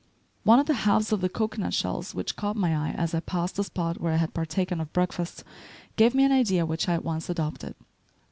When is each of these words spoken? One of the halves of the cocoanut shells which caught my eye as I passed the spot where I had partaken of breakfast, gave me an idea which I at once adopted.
One 0.43 0.57
of 0.59 0.65
the 0.65 0.73
halves 0.89 1.11
of 1.13 1.21
the 1.21 1.29
cocoanut 1.29 1.75
shells 1.75 2.15
which 2.15 2.35
caught 2.35 2.55
my 2.55 2.75
eye 2.75 2.95
as 2.97 3.13
I 3.13 3.19
passed 3.19 3.57
the 3.57 3.63
spot 3.63 4.01
where 4.01 4.13
I 4.13 4.17
had 4.17 4.33
partaken 4.33 4.81
of 4.81 4.91
breakfast, 4.93 5.43
gave 5.95 6.15
me 6.15 6.23
an 6.23 6.31
idea 6.31 6.65
which 6.65 6.89
I 6.89 6.95
at 6.95 7.05
once 7.05 7.29
adopted. 7.29 7.75